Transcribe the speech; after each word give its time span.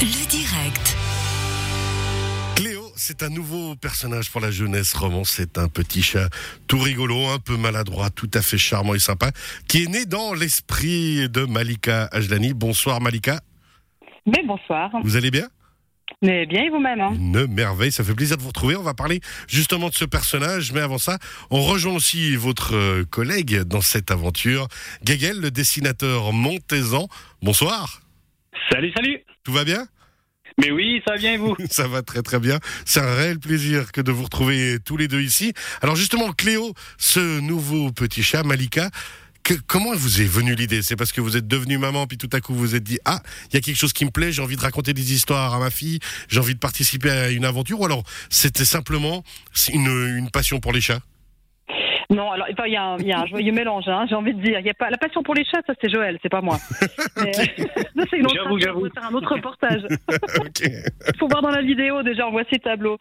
Le 0.00 0.26
direct. 0.26 0.96
Cléo, 2.56 2.82
c'est 2.96 3.22
un 3.22 3.28
nouveau 3.28 3.76
personnage 3.76 4.28
pour 4.30 4.40
la 4.40 4.50
jeunesse 4.50 4.92
roman. 4.92 5.22
C'est 5.22 5.56
un 5.56 5.68
petit 5.68 6.02
chat 6.02 6.28
tout 6.66 6.80
rigolo, 6.80 7.28
un 7.28 7.38
peu 7.38 7.56
maladroit, 7.56 8.10
tout 8.10 8.30
à 8.34 8.42
fait 8.42 8.58
charmant 8.58 8.94
et 8.94 8.98
sympa, 8.98 9.30
qui 9.68 9.84
est 9.84 9.86
né 9.86 10.04
dans 10.04 10.34
l'esprit 10.34 11.28
de 11.28 11.44
Malika 11.44 12.08
Ajlani. 12.10 12.54
Bonsoir 12.54 13.00
Malika. 13.00 13.40
Mais 14.26 14.42
bonsoir. 14.44 14.90
Vous 15.04 15.16
allez 15.16 15.30
bien? 15.30 15.46
Mais 16.22 16.44
bien 16.46 16.64
et 16.64 16.70
vous-même 16.70 17.00
hein? 17.00 17.12
Une 17.14 17.46
merveille, 17.46 17.92
ça 17.92 18.02
fait 18.02 18.14
plaisir 18.14 18.36
de 18.36 18.42
vous 18.42 18.48
retrouver. 18.48 18.74
On 18.74 18.82
va 18.82 18.94
parler 18.94 19.20
justement 19.46 19.90
de 19.90 19.94
ce 19.94 20.04
personnage, 20.04 20.72
mais 20.72 20.80
avant 20.80 20.98
ça, 20.98 21.18
on 21.50 21.62
rejoint 21.62 21.94
aussi 21.94 22.34
votre 22.34 22.74
euh, 22.74 23.04
collègue 23.04 23.60
dans 23.60 23.80
cette 23.80 24.10
aventure, 24.10 24.66
Gagel, 25.04 25.40
le 25.40 25.52
dessinateur 25.52 26.32
montaisan. 26.32 27.08
Bonsoir. 27.42 28.00
Salut, 28.70 28.92
salut 28.96 29.20
Tout 29.44 29.52
va 29.52 29.64
bien? 29.64 29.86
Mais 30.60 30.70
oui, 30.70 31.00
ça 31.06 31.14
va 31.14 31.18
bien 31.18 31.32
et 31.34 31.36
vous? 31.36 31.56
Ça 31.70 31.88
va 31.88 32.02
très 32.02 32.22
très 32.22 32.38
bien. 32.38 32.58
C'est 32.84 33.00
un 33.00 33.14
réel 33.14 33.38
plaisir 33.40 33.90
que 33.92 34.00
de 34.00 34.12
vous 34.12 34.22
retrouver 34.24 34.78
tous 34.84 34.96
les 34.96 35.08
deux 35.08 35.20
ici. 35.20 35.52
Alors 35.82 35.96
justement, 35.96 36.32
Cléo, 36.32 36.72
ce 36.96 37.40
nouveau 37.40 37.90
petit 37.90 38.22
chat, 38.22 38.42
Malika, 38.44 38.88
que- 39.42 39.54
comment 39.66 39.94
vous 39.94 40.20
est 40.22 40.26
venue 40.26 40.54
l'idée? 40.54 40.80
C'est 40.82 40.96
parce 40.96 41.10
que 41.12 41.20
vous 41.20 41.36
êtes 41.36 41.48
devenue 41.48 41.76
maman, 41.76 42.06
puis 42.06 42.18
tout 42.18 42.30
à 42.32 42.40
coup 42.40 42.54
vous 42.54 42.60
vous 42.60 42.74
êtes 42.76 42.84
dit 42.84 42.98
ah, 43.04 43.20
il 43.50 43.54
y 43.54 43.56
a 43.56 43.60
quelque 43.60 43.76
chose 43.76 43.92
qui 43.92 44.04
me 44.04 44.10
plaît, 44.10 44.30
j'ai 44.32 44.42
envie 44.42 44.56
de 44.56 44.60
raconter 44.62 44.94
des 44.94 45.12
histoires 45.12 45.52
à 45.54 45.58
ma 45.58 45.70
fille, 45.70 45.98
j'ai 46.28 46.38
envie 46.38 46.54
de 46.54 46.60
participer 46.60 47.10
à 47.10 47.30
une 47.30 47.44
aventure, 47.44 47.80
ou 47.80 47.84
alors 47.84 48.04
c'était 48.30 48.64
simplement 48.64 49.24
une, 49.72 49.86
une 50.18 50.30
passion 50.30 50.60
pour 50.60 50.72
les 50.72 50.80
chats? 50.80 51.00
Non, 52.10 52.30
alors 52.32 52.46
il 52.66 52.72
y, 52.72 52.76
a 52.76 52.82
un- 52.84 52.98
il 52.98 53.06
y 53.06 53.12
a 53.12 53.20
un 53.20 53.26
joyeux 53.26 53.52
mélange, 53.52 53.88
hein, 53.88 54.04
j'ai 54.08 54.14
envie 54.14 54.34
de 54.34 54.40
dire. 54.42 54.60
Il 54.60 54.66
y 54.66 54.70
a 54.70 54.74
pas 54.74 54.90
la 54.90 54.98
passion 54.98 55.22
pour 55.22 55.34
les 55.34 55.44
chats, 55.44 55.62
ça 55.66 55.72
c'est 55.80 55.90
Joël, 55.90 56.18
c'est 56.22 56.28
pas 56.28 56.40
moi. 56.42 56.56
Mais, 57.24 57.32
ça, 57.32 58.02
c'est 58.10 58.18
une 58.18 58.26
autre 58.26 58.34
J'avoue, 58.34 58.58
j'avoue. 58.58 58.88
faire 58.92 59.06
un 59.10 59.14
autre 59.14 59.32
reportage. 59.34 59.82
Il 60.62 61.18
faut 61.18 61.28
voir 61.28 61.42
dans 61.42 61.50
la 61.50 61.62
vidéo 61.62 62.02
déjà, 62.02 62.26
on 62.28 62.30
voit 62.30 62.44
ces 62.52 62.58
tableaux. 62.58 62.98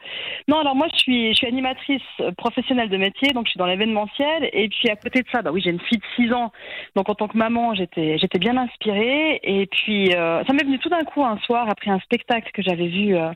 Non, 0.48 0.60
alors 0.60 0.76
moi 0.76 0.88
je 0.94 0.98
suis, 1.00 1.30
je 1.30 1.34
suis 1.38 1.48
animatrice 1.48 2.02
euh, 2.22 2.32
professionnelle 2.32 2.90
de 2.90 2.98
métier, 2.98 3.30
donc 3.34 3.46
je 3.46 3.52
suis 3.52 3.58
dans 3.58 3.66
l'événementiel. 3.66 4.50
Et 4.54 4.70
puis 4.70 4.90
à 4.90 4.96
côté 4.96 5.22
de 5.22 5.28
ça, 5.32 5.42
bah 5.42 5.52
oui, 5.52 5.62
j'ai 5.64 5.72
une 5.72 5.80
fille 5.82 5.98
de 6.00 6.04
6 6.16 6.34
ans. 6.34 6.52
Donc 6.96 7.10
en 7.10 7.16
tant 7.16 7.28
que 7.28 7.38
maman, 7.38 7.74
j'étais, 7.76 8.18
j'étais 8.18 8.40
bien 8.40 8.58
inspirée. 8.58 9.40
Et 9.44 9.66
puis 9.68 10.14
euh, 10.16 10.44
ça 10.46 10.54
m'est 10.54 10.64
venu 10.64 10.80
tout 10.80 10.90
d'un 10.90 11.04
coup 11.04 11.24
un 11.24 11.38
soir 11.40 11.68
après 11.70 11.92
un 11.92 12.00
spectacle 12.00 12.52
que 12.54 12.62
j'avais 12.62 12.88
vu 12.88 13.16
euh, 13.16 13.32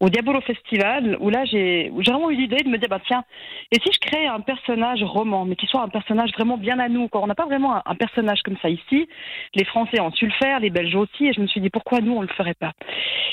au 0.00 0.08
Diabolo 0.08 0.40
Festival, 0.42 1.16
où 1.20 1.30
là 1.30 1.44
j'ai, 1.44 1.90
où 1.92 2.02
j'ai 2.02 2.12
vraiment 2.12 2.30
eu 2.30 2.36
l'idée 2.36 2.62
de 2.62 2.68
me 2.68 2.78
dire, 2.78 2.88
bah 2.88 3.00
tiens, 3.06 3.24
et 3.72 3.76
si 3.80 3.90
je 3.92 3.98
crée 4.00 4.26
un 4.26 4.40
personnage 4.40 5.02
roman, 5.08 5.44
mais 5.44 5.56
qui 5.56 5.66
soit 5.66 5.82
un 5.82 5.88
personnage 5.88 6.30
vraiment 6.32 6.56
bien 6.56 6.78
à 6.78 6.88
nous, 6.88 7.08
quoi. 7.08 7.22
On 7.22 7.26
n'a 7.26 7.34
pas 7.34 7.46
vraiment 7.46 7.76
un, 7.76 7.82
un 7.84 7.94
personnage 7.94 8.42
comme 8.42 8.56
ça 8.62 8.68
ici. 8.68 9.08
Les 9.54 9.64
Français 9.64 10.00
ont 10.00 10.12
su 10.12 10.26
le 10.26 10.32
faire, 10.32 10.60
les 10.60 10.70
Belges 10.70 10.94
aussi. 10.94 11.26
Et 11.26 11.32
je 11.32 11.40
me 11.40 11.46
suis 11.46 11.60
dit, 11.60 11.70
pourquoi 11.70 12.00
nous 12.00 12.12
on 12.12 12.22
le 12.22 12.28
ferait 12.28 12.54
pas? 12.54 12.72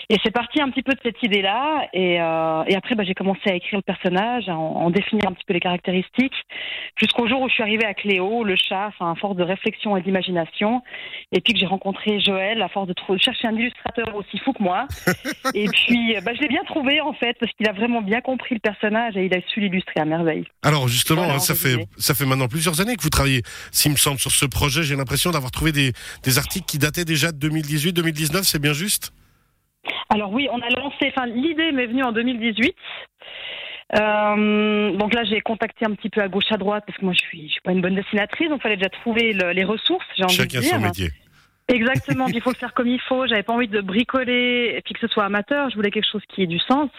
Et 0.09 0.17
c'est 0.23 0.31
parti 0.31 0.61
un 0.61 0.69
petit 0.69 0.83
peu 0.83 0.93
de 0.93 0.99
cette 1.03 1.21
idée-là. 1.23 1.87
Et, 1.93 2.21
euh, 2.21 2.63
et 2.67 2.75
après, 2.75 2.95
bah, 2.95 3.03
j'ai 3.03 3.13
commencé 3.13 3.41
à 3.49 3.55
écrire 3.55 3.79
le 3.79 3.83
personnage, 3.83 4.47
à 4.49 4.55
en, 4.55 4.85
en 4.85 4.89
définir 4.89 5.27
un 5.27 5.33
petit 5.33 5.45
peu 5.45 5.53
les 5.53 5.59
caractéristiques, 5.59 6.35
jusqu'au 6.95 7.27
jour 7.27 7.41
où 7.41 7.49
je 7.49 7.53
suis 7.53 7.63
arrivée 7.63 7.85
à 7.85 7.93
Cléo, 7.93 8.43
le 8.43 8.55
chat, 8.55 8.91
à 8.99 9.15
force 9.15 9.35
de 9.35 9.43
réflexion 9.43 9.97
et 9.97 10.01
d'imagination. 10.01 10.81
Et 11.31 11.41
puis 11.41 11.53
que 11.53 11.59
j'ai 11.59 11.65
rencontré 11.65 12.19
Joël, 12.19 12.61
à 12.61 12.69
force 12.69 12.87
de 12.87 12.93
chercher 13.17 13.47
un 13.47 13.55
illustrateur 13.55 14.15
aussi 14.15 14.37
fou 14.39 14.53
que 14.53 14.61
moi. 14.61 14.87
et 15.53 15.67
puis, 15.67 16.15
euh, 16.15 16.21
bah, 16.21 16.33
je 16.35 16.41
l'ai 16.41 16.47
bien 16.47 16.63
trouvé, 16.65 17.01
en 17.01 17.13
fait, 17.13 17.35
parce 17.39 17.51
qu'il 17.53 17.67
a 17.67 17.73
vraiment 17.73 18.01
bien 18.01 18.21
compris 18.21 18.55
le 18.55 18.59
personnage 18.59 19.17
et 19.17 19.25
il 19.25 19.33
a 19.33 19.41
su 19.47 19.59
l'illustrer 19.59 20.01
à 20.01 20.05
merveille. 20.05 20.45
Alors 20.63 20.87
justement, 20.87 21.23
Voilà, 21.23 21.39
ça 21.39 21.53
en 21.53 21.55
fait 21.69 21.87
ça 21.97 22.13
fait 22.13 22.25
maintenant 22.25 22.47
plusieurs 22.47 22.81
années 22.81 22.95
que 22.95 23.01
vous 23.03 23.09
travaillez, 23.09 23.41
s'il 23.71 23.91
me 23.91 23.97
semble, 23.97 24.19
sur 24.19 24.31
ce 24.31 24.45
projet. 24.45 24.83
J'ai 24.83 24.95
l'impression 24.95 25.31
d'avoir 25.31 25.51
trouvé 25.51 25.71
des, 25.71 25.93
des 26.23 26.37
articles 26.37 26.65
qui 26.65 26.77
dataient 26.77 27.05
déjà 27.05 27.31
de 27.31 27.49
2018-2019. 27.49 28.43
C'est 28.43 28.59
bien 28.61 28.73
juste? 28.73 29.11
Alors 30.09 30.31
oui, 30.31 30.47
on 30.51 30.59
a 30.61 30.69
lancé, 30.69 31.11
enfin 31.15 31.25
l'idée 31.27 31.71
m'est 31.71 31.87
venue 31.87 32.03
en 32.03 32.11
2018. 32.11 32.75
Euh, 33.99 34.97
donc 34.97 35.13
là, 35.13 35.23
j'ai 35.25 35.41
contacté 35.41 35.85
un 35.85 35.93
petit 35.93 36.09
peu 36.09 36.21
à 36.21 36.27
gauche 36.27 36.51
à 36.51 36.57
droite 36.57 36.83
parce 36.87 36.97
que 36.97 37.05
moi, 37.05 37.13
je 37.13 37.19
suis, 37.25 37.47
je 37.47 37.51
suis 37.53 37.61
pas 37.61 37.71
une 37.71 37.81
bonne 37.81 37.95
dessinatrice, 37.95 38.49
donc 38.49 38.59
il 38.59 38.63
fallait 38.63 38.77
déjà 38.77 38.89
trouver 38.89 39.33
le- 39.33 39.51
les 39.51 39.63
ressources. 39.63 40.05
J'ai 40.17 40.23
envie 40.23 40.33
Chacun 40.35 40.57
de 40.59 40.63
dire. 40.63 40.71
son 40.73 40.79
métier. 40.79 41.11
Exactement, 41.67 42.27
il 42.27 42.41
faut 42.41 42.51
le 42.51 42.57
faire 42.57 42.75
comme 42.75 42.87
il 42.87 42.99
faut. 43.01 43.25
J'avais 43.25 43.41
pas 43.41 43.53
envie 43.53 43.67
de 43.67 43.81
bricoler 43.81 44.75
et 44.77 44.81
puis 44.81 44.93
que 44.93 44.99
ce 44.99 45.07
soit 45.07 45.23
amateur. 45.25 45.69
Je 45.71 45.75
voulais 45.75 45.89
quelque 45.89 46.07
chose 46.09 46.21
qui 46.29 46.43
ait 46.43 46.47
du 46.47 46.59
sens. 46.59 46.91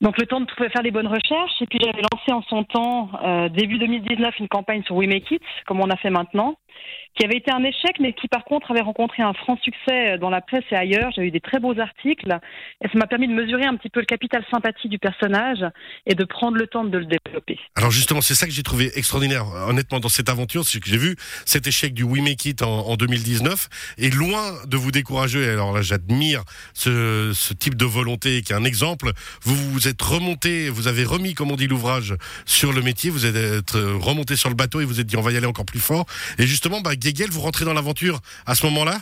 Donc 0.00 0.18
le 0.18 0.26
temps 0.26 0.40
de 0.40 0.46
faire 0.50 0.82
les 0.82 0.90
bonnes 0.90 1.06
recherches. 1.06 1.52
Et 1.60 1.66
puis 1.66 1.78
j'avais 1.80 2.02
lancé 2.12 2.32
en 2.32 2.42
son 2.42 2.64
temps, 2.64 3.10
euh, 3.22 3.48
début 3.48 3.78
2019, 3.78 4.40
une 4.40 4.48
campagne 4.48 4.82
sur 4.82 4.96
We 4.96 5.08
Make 5.08 5.30
It, 5.30 5.42
comme 5.66 5.80
on 5.80 5.88
a 5.88 5.96
fait 5.96 6.10
maintenant, 6.10 6.56
qui 7.16 7.24
avait 7.24 7.36
été 7.36 7.52
un 7.52 7.62
échec, 7.64 7.96
mais 8.00 8.12
qui 8.12 8.28
par 8.28 8.44
contre 8.44 8.70
avait 8.70 8.80
rencontré 8.80 9.22
un 9.22 9.34
franc 9.34 9.58
succès 9.62 10.16
dans 10.18 10.30
la 10.30 10.40
presse 10.40 10.64
et 10.70 10.76
ailleurs. 10.76 11.10
J'ai 11.14 11.22
eu 11.22 11.30
des 11.30 11.40
très 11.40 11.58
beaux 11.58 11.78
articles. 11.78 12.38
Et 12.82 12.88
ça 12.88 12.98
m'a 12.98 13.06
permis 13.06 13.28
de 13.28 13.34
mesurer 13.34 13.64
un 13.64 13.76
petit 13.76 13.90
peu 13.90 14.00
le 14.00 14.06
capital 14.06 14.44
sympathie 14.50 14.88
du 14.88 14.98
personnage 14.98 15.64
et 16.06 16.14
de 16.14 16.24
prendre 16.24 16.56
le 16.56 16.66
temps 16.66 16.84
de 16.84 16.98
le 16.98 17.06
développer. 17.06 17.58
Alors 17.76 17.90
justement, 17.90 18.20
c'est 18.20 18.34
ça 18.34 18.46
que 18.46 18.52
j'ai 18.52 18.62
trouvé 18.62 18.90
extraordinaire, 18.96 19.44
honnêtement, 19.68 20.00
dans 20.00 20.08
cette 20.08 20.28
aventure, 20.28 20.64
c'est 20.64 20.80
que 20.80 20.88
j'ai 20.88 20.96
vu 20.96 21.16
cet 21.44 21.66
échec 21.66 21.94
du 21.94 22.04
We 22.04 22.22
Make 22.22 22.44
It 22.44 22.62
en, 22.62 22.86
en 22.86 22.96
2019, 22.96 23.68
et 23.98 24.10
loin 24.10 24.52
de 24.66 24.76
vous 24.76 24.90
décourager, 24.90 25.48
alors 25.48 25.72
là 25.72 25.82
j'admire 25.82 26.42
ce, 26.74 27.32
ce 27.34 27.54
type 27.54 27.74
de 27.74 27.84
volonté 27.84 28.42
qui 28.42 28.52
est 28.52 28.56
un 28.56 28.64
exemple, 28.64 29.10
vous 29.42 29.56
vous 29.56 29.88
êtes 29.88 30.00
remonté, 30.00 30.68
vous 30.68 30.88
avez 30.88 31.04
remis, 31.04 31.34
comme 31.34 31.50
on 31.50 31.56
dit, 31.56 31.66
l'ouvrage 31.66 32.14
sur 32.46 32.72
le 32.72 32.82
métier, 32.82 33.10
vous 33.10 33.26
êtes 33.26 33.74
euh, 33.74 33.96
remonté 34.00 34.36
sur 34.36 34.48
le 34.48 34.54
bateau 34.54 34.80
et 34.80 34.84
vous 34.84 35.00
êtes 35.00 35.06
dit 35.06 35.16
on 35.16 35.22
va 35.22 35.32
y 35.32 35.36
aller 35.36 35.46
encore 35.46 35.66
plus 35.66 35.80
fort, 35.80 36.06
et 36.38 36.46
justement, 36.60 36.82
bah, 36.82 36.90
vous 37.30 37.40
rentrez 37.40 37.64
dans 37.64 37.72
l'aventure 37.72 38.20
à 38.44 38.54
ce 38.54 38.66
moment-là? 38.66 38.98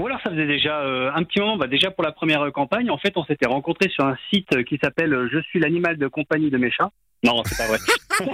Ou 0.00 0.06
alors 0.06 0.18
ça 0.24 0.30
faisait 0.30 0.46
déjà 0.46 0.80
euh, 0.80 1.10
un 1.14 1.22
petit 1.22 1.38
moment, 1.38 1.58
bah, 1.58 1.66
déjà 1.66 1.90
pour 1.90 2.02
la 2.02 2.12
première 2.12 2.50
campagne, 2.52 2.90
en 2.90 2.96
fait 2.96 3.12
on 3.16 3.24
s'était 3.24 3.46
rencontrés 3.46 3.90
sur 3.90 4.06
un 4.06 4.16
site 4.32 4.48
euh, 4.54 4.62
qui 4.62 4.78
s'appelle 4.82 5.12
euh, 5.12 5.28
Je 5.30 5.40
suis 5.40 5.60
l'animal 5.60 5.98
de 5.98 6.06
compagnie 6.06 6.50
de 6.50 6.56
mes 6.56 6.70
chats. 6.70 6.90
Non, 7.24 7.42
c'est 7.44 7.56
pas 7.56 7.66
vrai. 7.66 7.78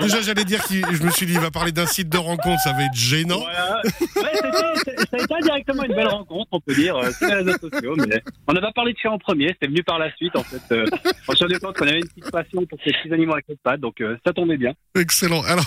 Déjà 0.00 0.20
j'allais 0.20 0.44
dire 0.44 0.62
que 0.62 0.74
je 0.74 1.02
me 1.02 1.10
suis 1.10 1.26
dit 1.26 1.32
il 1.32 1.40
va 1.40 1.50
parler 1.50 1.72
d'un 1.72 1.86
site 1.86 2.08
de 2.08 2.18
rencontre, 2.18 2.60
ça 2.60 2.72
va 2.72 2.84
être 2.84 2.94
gênant. 2.94 3.40
Voilà. 3.40 3.82
Ouais, 3.84 4.36
ça 4.86 5.16
a 5.16 5.22
été 5.22 5.34
indirectement 5.34 5.82
une 5.82 5.94
belle 5.94 6.08
rencontre, 6.08 6.48
on 6.52 6.60
peut 6.60 6.74
dire, 6.74 6.96
euh, 6.96 7.10
sur 7.10 7.26
les 7.26 7.34
réseaux 7.34 7.58
sociaux. 7.58 7.96
Mais 7.96 8.22
on 8.46 8.52
n'a 8.52 8.60
pas 8.60 8.72
parlé 8.72 8.92
de 8.92 8.98
chats 8.98 9.10
en 9.10 9.18
premier, 9.18 9.48
c'était 9.48 9.66
venu 9.66 9.82
par 9.82 9.98
la 9.98 10.14
suite 10.14 10.36
en 10.36 10.44
fait. 10.44 10.62
Euh, 10.72 10.86
on 11.26 11.34
s'est 11.34 11.44
rendu 11.44 11.58
compte 11.58 11.76
qu'on 11.76 11.86
avait 11.86 11.98
une 11.98 12.08
petite 12.08 12.30
passion 12.30 12.64
pour 12.66 12.78
ces 12.84 12.92
petits 12.92 13.12
animaux 13.12 13.32
avec 13.32 13.46
les 13.48 13.56
pattes, 13.56 13.80
donc 13.80 14.02
ça 14.24 14.32
tombait 14.32 14.56
bien. 14.56 14.72
Excellent. 14.94 15.42
Alors, 15.42 15.66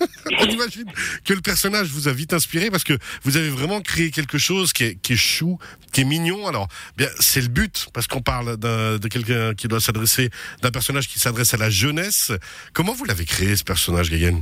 on 0.40 0.44
imagine 0.46 0.84
que 1.24 1.34
le 1.34 1.40
personnage 1.40 1.88
vous 1.88 2.08
a 2.08 2.12
vite 2.12 2.32
inspiré 2.32 2.70
parce 2.70 2.84
que 2.84 2.94
vous 3.22 3.36
avez 3.36 3.48
vraiment 3.50 3.80
créé 3.80 4.10
quelque 4.10 4.38
chose 4.38 4.72
qui 4.72 4.84
est, 4.84 4.94
qui 5.00 5.12
est 5.14 5.16
chou, 5.16 5.58
qui 5.92 6.00
est 6.02 6.04
mignon. 6.04 6.46
Alors, 6.46 6.68
bien, 6.96 7.08
c'est 7.18 7.40
le 7.40 7.48
but 7.48 7.86
parce 7.92 8.06
qu'on 8.06 8.22
parle 8.22 8.56
de 8.58 9.08
quelqu'un 9.08 9.54
qui 9.54 9.68
doit 9.68 9.80
s'adresser, 9.80 10.30
d'un 10.62 10.70
personnage 10.70 11.08
qui 11.08 11.18
s'adresse 11.18 11.54
à 11.54 11.56
la 11.58 11.70
jeunesse. 11.70 12.32
Comment 12.72 12.92
vous 12.92 13.04
l'avez 13.04 13.24
créé 13.24 13.54
ce 13.56 13.64
personnage, 13.64 14.10
Gayen 14.10 14.40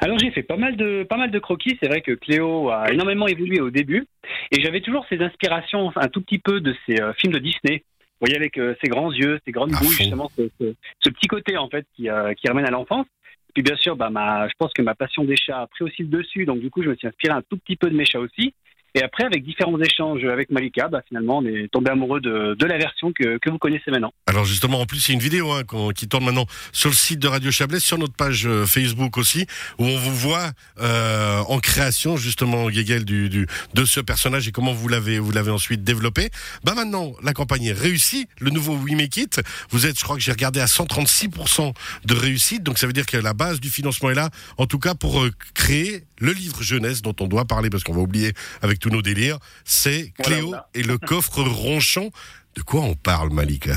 Alors 0.00 0.18
j'ai 0.18 0.30
fait 0.32 0.42
pas 0.42 0.56
mal 0.56 0.76
de 0.76 1.04
pas 1.08 1.16
mal 1.16 1.30
de 1.30 1.38
croquis. 1.38 1.78
C'est 1.80 1.88
vrai 1.88 2.02
que 2.02 2.12
Cléo 2.12 2.70
a 2.70 2.92
énormément 2.92 3.26
évolué 3.26 3.60
au 3.60 3.70
début, 3.70 4.06
et 4.50 4.60
j'avais 4.62 4.80
toujours 4.80 5.06
ces 5.08 5.18
inspirations 5.20 5.92
un 5.96 6.08
tout 6.08 6.20
petit 6.20 6.38
peu 6.38 6.60
de 6.60 6.74
ces 6.86 7.00
euh, 7.00 7.12
films 7.14 7.32
de 7.32 7.38
Disney. 7.38 7.84
Vous 8.20 8.26
voyez 8.28 8.36
avec 8.36 8.58
euh, 8.58 8.74
ses 8.82 8.88
grands 8.90 9.12
yeux, 9.12 9.38
ses 9.46 9.52
grandes 9.52 9.70
bouches, 9.72 9.98
justement 9.98 10.30
ce, 10.36 10.42
ce- 10.60 10.74
ce 11.04 11.10
petit 11.10 11.26
côté 11.28 11.56
en 11.56 11.68
fait 11.68 11.86
qui, 11.96 12.08
euh, 12.08 12.32
qui 12.34 12.48
ramène 12.48 12.66
à 12.66 12.70
l'enfance. 12.70 13.06
Puis 13.54 13.62
bien 13.62 13.76
sûr, 13.76 13.96
bah, 13.96 14.10
ma, 14.10 14.48
je 14.48 14.54
pense 14.58 14.72
que 14.72 14.82
ma 14.82 14.94
passion 14.94 15.24
des 15.24 15.36
chats 15.36 15.62
a 15.62 15.66
pris 15.68 15.84
aussi 15.84 16.02
le 16.02 16.08
dessus, 16.08 16.44
donc 16.44 16.60
du 16.60 16.70
coup 16.70 16.82
je 16.82 16.90
me 16.90 16.96
suis 16.96 17.06
inspiré 17.06 17.32
un 17.32 17.42
tout 17.42 17.56
petit 17.56 17.76
peu 17.76 17.88
de 17.88 17.96
mes 17.96 18.04
chats 18.04 18.20
aussi. 18.20 18.52
Et 18.96 19.02
après, 19.02 19.24
avec 19.24 19.44
différents 19.44 19.80
échanges 19.80 20.24
avec 20.24 20.50
Malika, 20.52 20.86
bah, 20.86 21.02
finalement, 21.08 21.38
on 21.38 21.46
est 21.46 21.66
tombé 21.72 21.90
amoureux 21.90 22.20
de, 22.20 22.64
la 22.64 22.78
version 22.78 23.12
que, 23.12 23.50
vous 23.50 23.58
connaissez 23.58 23.90
maintenant. 23.90 24.12
Alors 24.28 24.44
justement, 24.44 24.80
en 24.80 24.86
plus, 24.86 25.08
il 25.08 25.10
y 25.10 25.12
a 25.12 25.14
une 25.14 25.20
vidéo 25.20 25.50
hein, 25.50 25.62
qui 25.94 26.06
tourne 26.06 26.24
maintenant 26.24 26.46
sur 26.72 26.90
le 26.90 26.94
site 26.94 27.18
de 27.18 27.26
Radio 27.26 27.50
Chablais, 27.50 27.80
sur 27.80 27.98
notre 27.98 28.14
page 28.14 28.46
euh, 28.46 28.66
Facebook 28.66 29.18
aussi, 29.18 29.46
où 29.78 29.84
on 29.84 29.96
vous 29.96 30.14
voit 30.14 30.50
euh, 30.80 31.40
en 31.48 31.58
création 31.58 32.16
justement, 32.16 32.70
Guéguel, 32.70 33.04
du, 33.04 33.28
du, 33.28 33.48
de 33.74 33.84
ce 33.84 33.98
personnage 33.98 34.46
et 34.46 34.52
comment 34.52 34.72
vous 34.72 34.88
l'avez 34.88 35.18
vous 35.18 35.32
l'avez 35.32 35.50
ensuite 35.50 35.82
développé. 35.82 36.30
Bah 36.62 36.74
maintenant, 36.76 37.12
la 37.22 37.32
campagne 37.32 37.64
est 37.64 37.72
réussie. 37.72 38.28
Le 38.38 38.50
nouveau 38.50 38.76
We 38.76 38.94
Make 38.94 39.16
It, 39.16 39.40
vous 39.70 39.86
êtes, 39.86 39.98
je 39.98 40.04
crois 40.04 40.14
que 40.14 40.22
j'ai 40.22 40.32
regardé 40.32 40.60
à 40.60 40.66
136% 40.66 41.72
de 42.04 42.14
réussite, 42.14 42.62
donc 42.62 42.78
ça 42.78 42.86
veut 42.86 42.92
dire 42.92 43.06
que 43.06 43.16
la 43.16 43.34
base 43.34 43.60
du 43.60 43.70
financement 43.70 44.10
est 44.10 44.14
là, 44.14 44.30
en 44.56 44.66
tout 44.66 44.78
cas 44.78 44.94
pour 44.94 45.20
euh, 45.20 45.32
créer 45.54 46.04
le 46.18 46.32
livre 46.32 46.62
jeunesse 46.62 47.02
dont 47.02 47.14
on 47.20 47.26
doit 47.26 47.44
parler 47.44 47.70
parce 47.70 47.82
qu'on 47.82 47.92
va 47.92 48.00
oublier 48.00 48.32
avec 48.62 48.78
tous 48.84 48.90
nos 48.90 49.02
délires. 49.02 49.38
C'est 49.64 50.12
Cléo 50.22 50.48
voilà. 50.48 50.68
et 50.74 50.82
le 50.82 50.98
coffre 51.10 51.42
ronchon. 51.42 52.10
De 52.56 52.62
quoi 52.62 52.82
on 52.82 52.94
parle, 52.94 53.30
Malika 53.32 53.72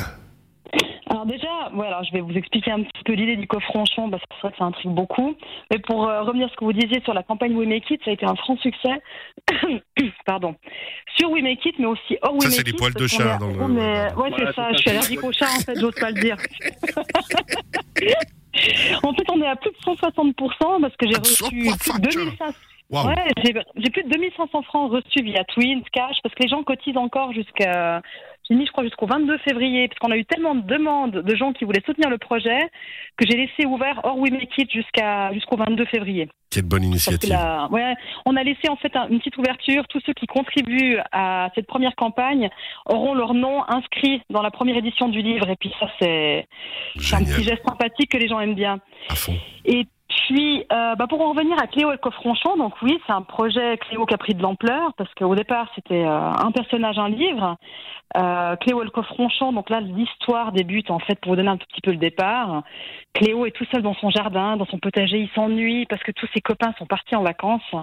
Alors 1.10 1.26
déjà, 1.26 1.70
voilà, 1.74 2.02
je 2.04 2.12
vais 2.12 2.20
vous 2.22 2.34
expliquer 2.34 2.72
un 2.72 2.84
petit 2.84 3.04
peu 3.06 3.14
l'idée 3.14 3.38
du 3.38 3.48
coffre 3.48 3.72
ronchon 3.72 4.10
parce 4.10 4.22
que 4.24 4.28
c'est 4.36 4.42
vrai 4.42 4.52
que 4.52 4.58
ça 4.58 4.66
intrigue 4.66 4.92
beaucoup. 4.92 5.36
Mais 5.72 5.80
pour 5.80 6.06
euh, 6.08 6.22
revenir 6.24 6.48
à 6.48 6.50
ce 6.50 6.56
que 6.58 6.66
vous 6.66 6.74
disiez 6.74 7.02
sur 7.04 7.14
la 7.14 7.24
campagne 7.24 7.56
We 7.56 7.68
Make 7.68 7.90
It, 7.90 8.02
ça 8.04 8.12
a 8.12 8.14
été 8.14 8.26
un 8.26 8.36
franc 8.36 8.58
succès. 8.58 9.02
Pardon. 10.26 10.56
Sur 11.18 11.32
We 11.32 11.42
Make 11.42 11.66
It, 11.66 11.76
mais 11.80 11.86
aussi 11.86 12.18
hors 12.22 12.34
We 12.34 12.42
Ça, 12.44 12.50
Make 12.50 12.56
c'est 12.58 12.62
It. 12.62 12.68
les 12.68 12.74
poils 12.74 12.94
de 12.94 13.08
chat 13.08 13.36
est- 13.36 13.40
dans 13.40 13.48
le- 13.48 13.74
Ouais, 13.74 14.08
Voilà, 14.14 14.36
c'est 14.38 14.54
ça. 14.54 14.68
c'est 14.72 14.74
Je 14.74 14.76
ça. 14.76 14.82
suis 14.82 14.90
allergique 14.90 15.24
aux 15.24 15.32
chats, 15.32 15.46
en 15.58 15.62
fait, 15.62 15.80
j'ose 15.80 15.96
pas 15.96 16.12
le 16.12 16.22
dire. 16.22 16.36
en 19.04 19.14
fait, 19.14 19.24
on 19.32 19.42
est 19.42 19.48
à 19.48 19.56
plus 19.56 19.72
de 19.72 19.78
160% 19.86 20.82
parce 20.82 20.96
que 20.98 21.08
j'ai 21.08 21.16
reçu 21.18 21.44
plus 21.50 21.64
de 21.64 21.70
160. 21.70 22.02
2500 22.02 22.46
Waouh. 22.90 23.08
Ouais, 23.08 23.16
j'ai 23.44 23.90
plus 23.90 24.04
de 24.04 24.10
2500 24.10 24.62
francs 24.64 24.92
reçus 24.92 25.22
via 25.24 25.44
Twins, 25.46 25.84
Cash, 25.92 26.18
parce 26.24 26.34
que 26.36 26.44
les 26.44 26.50
gens 26.50 26.64
cotisent 26.64 26.96
encore 26.98 27.34
jusqu'à, 27.34 28.02
j'ai 28.50 28.56
mis, 28.56 28.66
je 28.66 28.72
crois, 28.72 28.86
jusqu'au 28.86 29.08
22 29.08 29.38
février, 29.40 29.90
parce 29.90 30.00
qu'on 30.00 30.12
a 30.12 30.18
eu 30.18 30.24
tellement 30.24 30.56
de 30.56 30.62
demandes 30.62 31.12
de 31.12 31.36
gens 31.36 31.52
qui 31.52 31.66
voulaient 31.66 31.84
soutenir 31.86 32.10
le 32.10 32.18
projet 32.18 32.60
que 33.18 33.26
j'ai 33.30 33.36
laissé 33.36 33.66
ouvert 33.66 34.00
hors 34.06 34.18
We 34.18 34.32
Make 34.32 34.58
It 34.58 34.72
jusqu'à, 34.72 35.34
jusqu'au 35.34 35.58
22 35.58 35.84
février. 35.86 36.30
Quelle 36.50 36.64
bonne 36.64 36.86
initiative. 36.86 37.38
ouais, 37.72 37.94
on 38.26 38.38
a 38.38 38.44
laissé 38.44 38.70
en 38.70 38.78
fait 38.78 38.96
un- 38.96 39.10
une 39.10 39.20
petite 39.20 39.38
ouverture. 39.38 39.86
Tous 39.90 40.00
ceux 40.06 40.14
qui 40.14 40.26
contribuent 40.28 40.98
à 41.12 41.50
cette 41.56 41.68
première 41.68 41.94
campagne 41.96 42.50
auront 42.86 43.14
leur 43.14 43.34
nom 43.34 43.64
inscrit 43.68 44.22
dans 44.30 44.42
la 44.42 44.50
première 44.50 44.78
édition 44.78 45.10
du 45.10 45.22
livre. 45.22 45.50
Et 45.50 45.58
puis 45.58 45.74
ça, 45.78 45.88
c'est 46.00 46.48
un 47.14 47.20
petit 47.20 47.44
geste 47.44 47.64
sympathique 47.68 48.10
que 48.12 48.18
les 48.18 48.30
gens 48.30 48.40
aiment 48.40 48.56
bien. 48.56 48.80
À 49.10 49.16
fond. 49.16 49.36
Et 49.66 49.86
puis, 50.28 50.66
euh, 50.74 50.96
bah 50.96 51.08
pour 51.08 51.22
en 51.22 51.30
revenir 51.30 51.58
à 51.58 51.68
Cléo 51.68 51.88
et 51.90 51.94
le 51.94 52.00
coffronchon, 52.00 52.58
donc 52.58 52.74
oui, 52.82 53.00
c'est 53.08 53.14
un 53.14 53.22
projet 53.22 53.78
Cléo 53.78 54.06
qui 54.06 54.14
a 54.14 54.18
pris 54.18 54.34
de 54.34 54.42
l'ampleur 54.42 54.94
parce 54.98 55.14
qu'au 55.14 55.36
départ 55.36 55.72
c'était 55.74 56.04
euh, 56.04 56.32
un 56.32 56.52
personnage, 56.52 57.00
un 57.00 57.08
livre. 57.08 57.56
Euh, 58.16 58.56
Cléo 58.58 58.82
et 58.82 58.86
le 58.86 58.92
coffronchon, 58.92 59.54
donc 59.54 59.70
là 59.70 59.80
l'histoire 59.80 60.52
débute 60.52 60.92
en 60.92 61.00
fait 61.00 61.16
pour 61.20 61.32
vous 61.32 61.36
donner 61.36 61.50
un 61.50 61.58
tout 61.58 61.68
petit 61.68 61.82
peu 61.82 61.92
le 61.92 61.98
départ. 61.98 62.64
Cléo 63.14 63.46
est 63.46 63.52
tout 63.52 63.66
seul 63.72 63.82
dans 63.82 63.96
son 63.96 64.10
jardin, 64.10 64.58
dans 64.58 64.66
son 64.66 64.80
potager, 64.80 65.20
il 65.20 65.30
s'ennuie 65.30 65.86
parce 65.86 66.04
que 66.04 66.12
tous 66.12 66.28
ses 66.34 66.42
copains 66.42 66.74
sont 66.78 66.86
partis 66.86 67.16
en 67.16 67.24
vacances. 67.24 67.74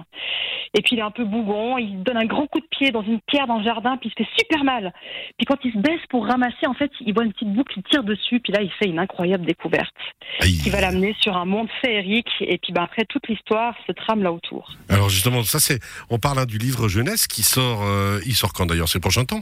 Et 0.73 0.81
puis 0.81 0.95
il 0.95 0.99
est 0.99 1.03
un 1.03 1.11
peu 1.11 1.25
bougon, 1.25 1.77
il 1.77 2.03
donne 2.03 2.17
un 2.17 2.25
grand 2.25 2.47
coup 2.47 2.59
de 2.59 2.67
pied 2.69 2.91
dans 2.91 3.03
une 3.03 3.21
pierre 3.21 3.47
dans 3.47 3.57
le 3.57 3.63
jardin, 3.63 3.97
puis 3.97 4.09
il 4.09 4.11
se 4.11 4.23
fait 4.23 4.37
super 4.37 4.63
mal. 4.63 4.93
Puis 5.37 5.45
quand 5.45 5.57
il 5.63 5.73
se 5.73 5.77
baisse 5.77 6.01
pour 6.09 6.25
ramasser, 6.25 6.67
en 6.67 6.73
fait, 6.73 6.91
il 7.01 7.13
voit 7.13 7.23
une 7.23 7.33
petite 7.33 7.53
boucle, 7.53 7.73
il 7.77 7.83
tire 7.83 8.03
dessus, 8.03 8.39
puis 8.39 8.51
là 8.51 8.61
il 8.61 8.71
fait 8.71 8.85
une 8.85 8.99
incroyable 8.99 9.45
découverte 9.45 9.93
Aïe. 10.41 10.57
qui 10.63 10.69
va 10.69 10.81
l'amener 10.81 11.15
sur 11.21 11.37
un 11.37 11.45
monde 11.45 11.69
féerique. 11.81 12.29
Et 12.41 12.57
puis 12.57 12.73
bah, 12.73 12.83
après, 12.83 13.05
toute 13.05 13.27
l'histoire 13.27 13.75
se 13.87 13.91
trame 13.91 14.23
là 14.23 14.31
autour. 14.31 14.71
Alors 14.89 15.09
justement, 15.09 15.43
ça 15.43 15.59
c'est, 15.59 15.79
on 16.09 16.19
parle 16.19 16.39
hein, 16.39 16.45
du 16.45 16.57
livre 16.57 16.87
jeunesse 16.87 17.27
qui 17.27 17.43
sort, 17.43 17.83
euh, 17.83 18.19
il 18.25 18.35
sort 18.35 18.53
quand 18.53 18.65
d'ailleurs, 18.65 18.89
c'est 18.89 18.99
prochain 18.99 19.25
temps? 19.25 19.41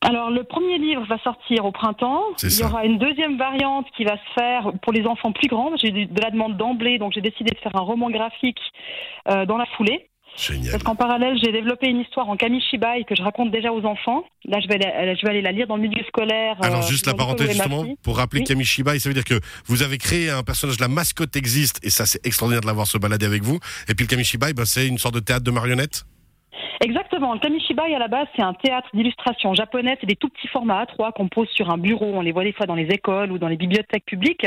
Alors, 0.00 0.30
le 0.30 0.44
premier 0.44 0.76
livre 0.78 1.06
va 1.06 1.18
sortir 1.20 1.64
au 1.64 1.72
printemps. 1.72 2.22
Il 2.42 2.48
y 2.48 2.50
ça. 2.50 2.66
aura 2.66 2.84
une 2.84 2.98
deuxième 2.98 3.38
variante 3.38 3.86
qui 3.96 4.04
va 4.04 4.18
se 4.18 4.32
faire 4.34 4.70
pour 4.82 4.92
les 4.92 5.06
enfants 5.06 5.32
plus 5.32 5.48
grands. 5.48 5.74
J'ai 5.78 5.88
eu 5.88 6.04
de 6.04 6.20
la 6.20 6.30
demande 6.30 6.58
d'emblée, 6.58 6.98
donc 6.98 7.12
j'ai 7.14 7.22
décidé 7.22 7.52
de 7.52 7.58
faire 7.58 7.74
un 7.74 7.80
roman 7.80 8.10
graphique 8.10 8.60
euh, 9.30 9.46
dans 9.46 9.56
la 9.56 9.64
foulée. 9.76 10.10
Génial. 10.36 10.72
Parce 10.72 10.82
qu'en 10.82 10.96
parallèle, 10.96 11.38
j'ai 11.42 11.52
développé 11.52 11.88
une 11.88 12.00
histoire 12.00 12.28
en 12.28 12.36
kamishibai 12.36 13.04
que 13.06 13.14
je 13.14 13.22
raconte 13.22 13.50
déjà 13.50 13.72
aux 13.72 13.84
enfants. 13.84 14.24
Là, 14.44 14.58
je 14.60 14.68
vais 14.68 14.74
aller, 14.74 15.16
je 15.16 15.22
vais 15.22 15.30
aller 15.30 15.42
la 15.42 15.52
lire 15.52 15.66
dans 15.66 15.76
le 15.76 15.82
milieu 15.82 16.02
scolaire. 16.08 16.56
Alors 16.60 16.82
euh, 16.82 16.88
juste 16.88 17.06
la 17.06 17.14
parenthèse 17.14 17.50
justement 17.50 17.84
pour 18.02 18.16
rappeler 18.16 18.40
Oui. 18.40 18.46
Kamishibai, 18.46 18.98
ça 18.98 19.08
veut 19.08 19.14
dire 19.14 19.24
que 19.24 19.38
vous 19.66 19.82
avez 19.82 19.98
créé 19.98 20.30
un 20.30 20.42
personnage, 20.42 20.80
la 20.80 20.88
mascotte 20.88 21.36
existe 21.36 21.80
et 21.84 21.90
ça 21.90 22.04
c'est 22.06 22.24
extraordinaire 22.26 22.62
de 22.62 22.66
l'avoir 22.66 22.86
se 22.86 22.98
balader 22.98 23.26
avec 23.26 23.42
vous. 23.42 23.58
Et 23.88 23.94
puis 23.94 24.06
le 24.06 24.10
Kamishibai, 24.10 24.52
ben, 24.54 24.64
c'est 24.64 24.86
une 24.86 24.98
sorte 24.98 25.14
de 25.14 25.20
théâtre 25.20 25.44
de 25.44 25.50
marionnettes? 25.50 26.04
Exactement. 26.84 27.34
Le 27.34 27.40
kamishibai, 27.40 27.94
à 27.94 27.98
la 27.98 28.08
base, 28.08 28.26
c'est 28.36 28.42
un 28.42 28.54
théâtre 28.54 28.88
d'illustration 28.94 29.54
japonais. 29.54 29.96
C'est 30.00 30.06
des 30.06 30.16
tout 30.16 30.28
petits 30.28 30.48
formats 30.48 30.84
A3 30.84 31.12
qu'on 31.12 31.28
pose 31.28 31.48
sur 31.50 31.70
un 31.70 31.78
bureau. 31.78 32.12
On 32.14 32.20
les 32.20 32.32
voit 32.32 32.44
des 32.44 32.52
fois 32.52 32.66
dans 32.66 32.74
les 32.74 32.88
écoles 32.88 33.32
ou 33.32 33.38
dans 33.38 33.48
les 33.48 33.56
bibliothèques 33.56 34.04
publiques. 34.04 34.46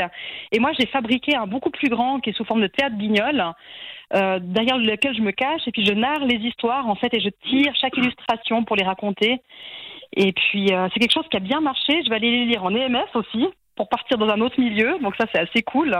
Et 0.52 0.58
moi, 0.58 0.72
j'ai 0.78 0.86
fabriqué 0.86 1.36
un 1.36 1.46
beaucoup 1.46 1.70
plus 1.70 1.88
grand 1.88 2.20
qui 2.20 2.30
est 2.30 2.32
sous 2.32 2.44
forme 2.44 2.60
de 2.60 2.66
théâtre 2.66 2.96
guignol, 2.96 3.44
euh, 4.14 4.38
derrière 4.40 4.78
lequel 4.78 5.16
je 5.16 5.22
me 5.22 5.32
cache. 5.32 5.62
Et 5.66 5.72
puis, 5.72 5.84
je 5.84 5.92
narre 5.92 6.24
les 6.24 6.36
histoires, 6.36 6.88
en 6.88 6.94
fait, 6.94 7.12
et 7.14 7.20
je 7.20 7.30
tire 7.48 7.74
chaque 7.80 7.96
illustration 7.96 8.64
pour 8.64 8.76
les 8.76 8.84
raconter. 8.84 9.40
Et 10.16 10.32
puis, 10.32 10.72
euh, 10.72 10.88
c'est 10.92 11.00
quelque 11.00 11.12
chose 11.12 11.28
qui 11.30 11.36
a 11.36 11.40
bien 11.40 11.60
marché. 11.60 12.02
Je 12.04 12.10
vais 12.10 12.16
aller 12.16 12.30
les 12.30 12.44
lire 12.46 12.64
en 12.64 12.74
EMS 12.74 13.08
aussi, 13.14 13.46
pour 13.76 13.88
partir 13.88 14.18
dans 14.18 14.28
un 14.28 14.40
autre 14.40 14.60
milieu. 14.60 14.98
Donc, 15.00 15.14
ça, 15.16 15.26
c'est 15.32 15.40
assez 15.40 15.62
cool. 15.62 15.96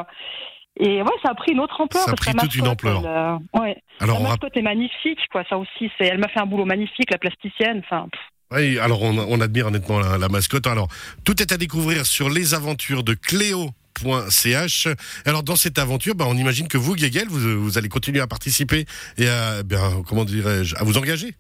Et 0.81 1.03
ouais, 1.03 1.11
ça 1.23 1.31
a 1.31 1.35
pris 1.35 1.53
une 1.53 1.61
autre 1.61 1.81
ampleur. 1.81 2.05
Ça 2.05 2.13
a 2.13 2.15
pris 2.15 2.33
toute 2.33 2.55
une 2.55 2.69
ampleur. 2.69 3.01
elle, 3.05 3.11
euh, 3.11 3.61
ouais. 3.61 3.77
Alors 4.01 4.21
La 4.21 4.27
on 4.27 4.29
mascotte 4.31 4.57
est 4.57 4.63
magnifique, 4.63 5.19
quoi. 5.33 5.43
Ça 5.49 5.59
aussi, 5.59 5.91
c'est. 5.99 6.07
Elle 6.07 6.19
m'a 6.19 6.29
fait 6.29 6.41
un 6.41 6.47
boulot 6.47 6.65
magnifique, 6.65 7.11
la 7.11 7.19
plasticienne. 7.19 7.83
Enfin, 7.85 8.07
oui, 8.53 8.79
alors 8.79 9.03
on, 9.03 9.19
on 9.19 9.41
admire 9.41 9.67
honnêtement 9.67 9.99
la, 9.99 10.17
la 10.19 10.29
mascotte. 10.29 10.67
Alors 10.67 10.89
tout 11.25 11.43
est 11.43 11.53
à 11.53 11.57
découvrir 11.57 12.07
sur 12.07 12.31
les 12.31 12.55
aventures 12.55 13.03
de 13.03 13.15
Cléo.ch. 13.15 14.89
Alors 15.27 15.43
dans 15.43 15.57
cette 15.57 15.79
aventure, 15.79 16.15
ben, 16.15 16.27
on 16.27 16.37
imagine 16.37 16.69
que 16.69 16.79
vous, 16.79 16.95
Guéguel, 16.95 17.29
vous, 17.29 17.61
vous 17.63 17.77
allez 17.77 17.89
continuer 17.89 18.21
à 18.21 18.27
participer 18.27 18.87
et 19.19 19.29
à, 19.29 19.63
bien, 19.65 20.03
comment 20.07 20.25
dirais-je, 20.25 20.77
à 20.77 20.85
vous 20.85 20.97
engager. 20.97 21.35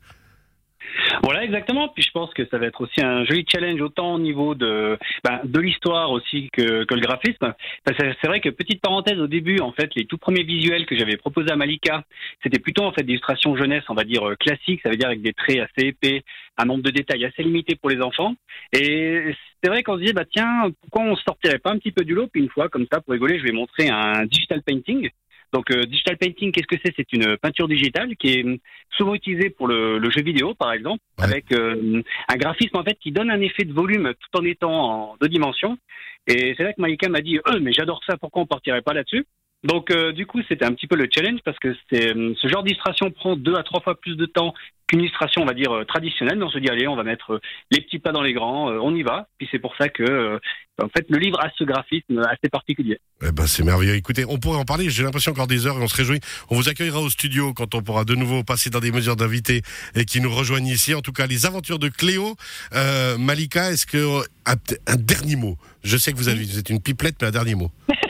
Voilà, 1.29 1.45
exactement. 1.45 1.89
Puis 1.89 2.03
je 2.03 2.11
pense 2.11 2.33
que 2.33 2.47
ça 2.47 2.57
va 2.57 2.65
être 2.65 2.81
aussi 2.81 3.03
un 3.03 3.23
joli 3.27 3.45
challenge 3.47 3.83
autant 3.83 4.15
au 4.15 4.19
niveau 4.19 4.55
de 4.55 4.97
ben, 5.23 5.43
de 5.45 5.61
l'histoire 5.61 6.11
aussi 6.11 6.49
que, 6.55 6.85
que 6.85 6.95
le 6.95 7.03
graphisme. 7.03 7.53
C'est 7.87 8.27
vrai 8.27 8.41
que 8.41 8.49
petite 8.49 8.81
parenthèse 8.81 9.19
au 9.19 9.27
début, 9.27 9.61
en 9.61 9.73
fait, 9.73 9.95
les 9.95 10.07
tout 10.07 10.17
premiers 10.17 10.43
visuels 10.43 10.87
que 10.87 10.97
j'avais 10.97 11.19
proposés 11.19 11.51
à 11.51 11.57
Malika, 11.57 12.03
c'était 12.43 12.59
plutôt 12.59 12.85
en 12.85 12.93
fait 12.93 13.03
des 13.03 13.13
illustrations 13.13 13.59
jeunesse, 13.59 13.85
on 13.91 13.95
va 13.95 14.05
dire 14.05 14.27
euh, 14.27 14.37
classiques, 14.37 14.81
ça 14.83 14.89
veut 14.89 14.97
dire 14.97 15.09
avec 15.09 15.21
des 15.21 15.35
traits 15.35 15.59
assez 15.59 15.89
épais, 15.89 16.23
un 16.57 16.65
nombre 16.65 16.83
de 16.83 16.91
détails 16.91 17.27
assez 17.27 17.43
limité 17.43 17.77
pour 17.77 17.91
les 17.91 18.01
enfants. 18.01 18.35
Et 18.73 19.35
c'est 19.63 19.69
vrai 19.69 19.83
qu'on 19.83 19.97
se 19.97 20.01
disait 20.01 20.15
bah 20.15 20.25
tiens, 20.25 20.71
pourquoi 20.81 21.03
on 21.03 21.15
sortirait 21.15 21.59
pas 21.59 21.73
un 21.73 21.79
petit 21.79 21.93
peu 21.93 22.07
du 22.07 22.15
lot 22.15 22.29
Puis 22.29 22.41
une 22.41 22.49
fois 22.49 22.71
comme 22.71 22.87
ça 22.91 23.03
pour 23.03 23.13
rigoler, 23.13 23.39
je 23.39 23.45
vais 23.45 23.53
montrer 23.53 23.91
un 23.91 24.25
digital 24.25 24.63
painting. 24.63 25.11
Donc, 25.53 25.71
euh, 25.71 25.85
digital 25.85 26.17
painting, 26.19 26.53
qu'est-ce 26.53 26.67
que 26.67 26.77
c'est? 26.85 26.93
C'est 26.97 27.13
une 27.13 27.37
peinture 27.39 27.69
digitale 27.69 28.17
qui 28.17 28.29
est 28.35 28.61
souvent 28.97 29.15
utilisée 29.15 29.51
pour 29.51 29.67
le, 29.67 29.99
le 29.99 30.11
jeu 30.11 30.23
vidéo, 30.23 30.55
par 30.55 30.73
exemple, 30.73 31.03
Ouais. 31.19 31.25
avec 31.25 31.53
euh, 31.53 32.03
un 32.29 32.37
graphisme 32.37 32.77
en 32.77 32.85
fait 32.85 32.97
qui 33.01 33.13
donne 33.13 33.31
un 33.31 33.41
effet 33.41 33.65
de 33.65 33.73
volume 33.73 34.13
tout 34.21 34.41
en 34.41 34.45
étant 34.45 34.73
en 35.13 35.17
deux 35.21 35.29
dimensions. 35.29 35.79
Et 36.27 36.55
c'est 36.57 36.63
là 36.65 36.73
que 36.75 36.81
Malika 36.81 37.09
m'a 37.09 37.21
dit, 37.23 37.39
euh, 37.39 37.59
mais 37.61 37.73
j'adore 37.73 38.01
ça, 38.07 38.17
pourquoi 38.19 38.43
on 38.43 38.47
partirait 38.47 38.83
pas 38.83 38.93
là-dessus? 38.93 39.25
Donc, 39.65 39.91
euh, 39.91 40.13
du 40.13 40.25
coup, 40.25 40.41
c'était 40.49 40.65
un 40.65 40.73
petit 40.73 40.87
peu 40.87 40.97
le 40.97 41.09
challenge 41.13 41.41
parce 41.45 41.59
que 41.59 41.75
c'est 41.91 42.13
hum, 42.13 42.35
ce 42.41 42.49
genre 42.49 42.63
d'illustration 42.63 43.11
prend 43.11 43.37
deux 43.37 43.57
à 43.57 43.63
trois 43.63 43.81
fois 43.81 43.97
plus 44.01 44.17
de 44.17 44.27
temps 44.27 44.55
qu'une 44.87 45.01
illustration, 45.01 45.43
on 45.43 45.47
va 45.47 45.55
dire 45.55 45.73
euh, 45.73 45.85
traditionnelle. 45.85 46.39
Mais 46.39 46.45
on 46.45 46.51
se 46.51 46.59
dit, 46.59 46.69
allez, 46.69 46.87
on 46.87 46.97
va 46.97 47.03
mettre 47.03 47.35
euh, 47.35 47.41
les 47.71 47.81
petits 47.81 47.99
pas 47.99 48.13
dans 48.13 48.23
les 48.23 48.33
grands, 48.33 48.71
euh, 48.71 48.79
on 48.81 48.95
y 48.95 49.03
va. 49.03 49.29
Puis 49.37 49.49
c'est 49.51 49.59
pour 49.59 49.75
ça 49.77 49.89
que, 49.89 50.05
euh, 50.05 50.39
en 50.81 50.89
fait, 50.89 51.07
le 51.09 51.19
livre 51.19 51.39
a 51.41 51.51
ce 51.59 51.65
graphisme 51.65 52.19
assez 52.21 52.49
particulier. 52.51 53.01
Eh 53.23 53.33
ben, 53.33 53.47
c'est 53.47 53.65
merveilleux. 53.65 53.97
Écoutez, 53.97 54.25
on 54.29 54.39
pourrait 54.39 54.59
en 54.59 54.65
parler. 54.65 54.91
J'ai 54.91 55.03
l'impression 55.03 55.33
encore 55.33 55.49
des 55.49 55.67
heures 55.67 55.79
et 55.79 55.83
on 55.83 55.89
se 55.89 55.97
réjouit. 55.97 56.21
On 56.51 56.55
vous 56.55 56.69
accueillera 56.69 57.01
au 57.01 57.11
studio 57.11 57.53
quand 57.53 57.75
on 57.75 57.83
pourra 57.83 58.05
de 58.05 58.15
nouveau 58.15 58.45
passer 58.45 58.71
dans 58.71 58.81
des 58.81 58.93
mesures 58.93 59.17
d'invités 59.17 59.63
et 59.97 60.05
qui 60.05 60.21
nous 60.21 60.33
rejoignent 60.33 60.69
ici. 60.69 60.95
En 60.95 61.01
tout 61.01 61.13
cas, 61.13 61.27
les 61.27 61.47
aventures 61.47 61.81
de 61.81 61.89
Cléo. 61.89 62.37
Euh, 62.75 63.19
Malika, 63.19 63.73
est-ce 63.73 63.87
que 63.87 64.21
un, 64.47 64.55
un 64.87 64.97
dernier 64.97 65.35
mot? 65.35 65.57
Je 65.83 65.97
sais 65.97 66.13
que 66.13 66.17
vous, 66.17 66.29
avez, 66.29 66.45
vous 66.45 66.59
êtes 66.59 66.71
une 66.71 66.81
pipelette, 66.81 67.17
mais 67.21 67.29
un 67.29 67.33
dernier 67.33 67.57
mot. 67.57 67.73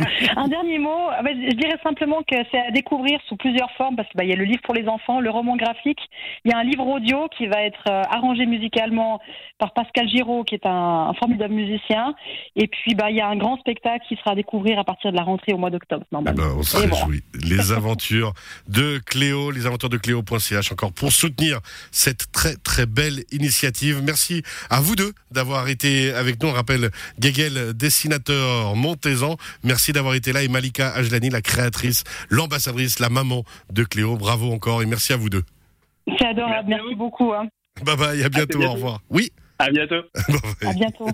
Un 0.36 0.48
dernier 0.48 0.78
mot, 0.78 1.08
ah 1.10 1.22
bah, 1.22 1.30
je 1.34 1.54
dirais 1.54 1.78
simplement 1.82 2.22
que 2.22 2.36
c'est 2.50 2.58
à 2.58 2.70
découvrir 2.70 3.20
sous 3.28 3.36
plusieurs 3.36 3.70
formes 3.72 3.96
parce 3.96 4.08
qu'il 4.08 4.18
bah, 4.18 4.24
y 4.24 4.32
a 4.32 4.36
le 4.36 4.44
livre 4.44 4.62
pour 4.62 4.74
les 4.74 4.86
enfants, 4.88 5.20
le 5.20 5.30
roman 5.30 5.56
graphique, 5.56 6.00
il 6.44 6.50
y 6.50 6.54
a 6.54 6.58
un 6.58 6.64
livre 6.64 6.86
audio 6.86 7.28
qui 7.36 7.46
va 7.46 7.62
être 7.62 7.84
euh, 7.88 8.02
arrangé 8.10 8.46
musicalement 8.46 9.20
par 9.58 9.72
Pascal 9.72 10.08
Giraud 10.08 10.44
qui 10.44 10.54
est 10.54 10.66
un, 10.66 11.08
un 11.10 11.14
formidable 11.14 11.54
musicien 11.54 12.14
et 12.56 12.66
puis 12.66 12.94
bah 12.94 13.10
il 13.10 13.16
y 13.16 13.20
a 13.20 13.28
un 13.28 13.36
grand 13.36 13.56
spectacle 13.58 14.04
qui 14.08 14.16
sera 14.16 14.32
à 14.32 14.34
découvrir 14.34 14.78
à 14.78 14.84
partir 14.84 15.12
de 15.12 15.16
la 15.16 15.22
rentrée 15.22 15.52
au 15.52 15.58
mois 15.58 15.70
d'octobre 15.70 16.04
normalement. 16.12 16.42
ben, 16.42 16.54
on 16.58 16.62
se 16.62 16.76
réjouit. 16.76 17.22
Les 17.34 17.72
aventures 17.72 18.32
de 18.68 19.00
Cléo, 19.06 19.50
les 19.50 19.66
aventures 19.66 19.88
de 19.88 19.98
Cléo.ch 19.98 20.72
encore 20.72 20.92
pour 20.92 21.12
soutenir 21.12 21.60
cette 21.90 22.30
très 22.32 22.56
très 22.56 22.86
belle 22.86 23.24
initiative. 23.32 24.00
Merci 24.04 24.42
à 24.70 24.80
vous 24.80 24.96
deux 24.96 25.12
d'avoir 25.30 25.68
été 25.68 26.12
avec 26.12 26.42
nous. 26.42 26.48
On 26.48 26.52
rappelle 26.52 26.90
Guéguel, 27.18 27.72
dessinateur 27.74 28.76
montaisan. 28.76 29.36
Merci 29.64 29.81
d'avoir 29.90 30.14
été 30.14 30.32
là 30.32 30.44
et 30.44 30.48
Malika 30.48 30.92
Ajlani, 30.94 31.30
la 31.30 31.42
créatrice, 31.42 32.04
l'ambassadrice, 32.30 33.00
la 33.00 33.08
maman 33.08 33.42
de 33.72 33.82
Cléo. 33.82 34.16
Bravo 34.16 34.52
encore 34.52 34.82
et 34.82 34.86
merci 34.86 35.12
à 35.12 35.16
vous 35.16 35.30
deux. 35.30 35.42
C'est 36.06 36.26
adorable, 36.26 36.68
Merci 36.68 36.80
à 36.80 36.84
merci 36.84 36.94
beaucoup. 36.94 37.32
Hein. 37.32 37.48
Bye 37.84 37.96
bye, 37.96 38.22
à 38.22 38.28
bientôt, 38.28 38.58
bientôt. 38.58 38.70
au 38.70 38.74
revoir. 38.74 39.00
Oui. 39.10 39.32
À 39.58 39.70
bientôt. 39.70 40.02
À 40.66 40.72
bientôt. 40.72 41.08